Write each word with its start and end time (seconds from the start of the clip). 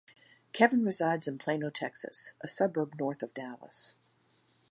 Kevin 0.51 0.83
resides 0.83 1.27
in 1.27 1.37
Plano, 1.37 1.69
Texas--a 1.69 2.49
suburb 2.49 2.95
north 2.97 3.21
of 3.21 3.35
Dallas. 3.35 3.93